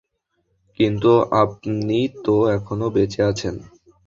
কিন্তু 0.79 1.11
আপনি 1.41 1.97
তো 2.25 2.35
এখনো 2.55 2.85
বেঁচে 2.95 3.21
আছেন। 3.23 3.55